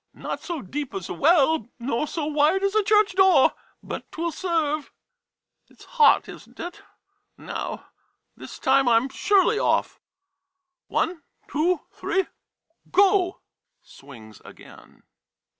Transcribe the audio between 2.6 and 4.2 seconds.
as a church door,— but 't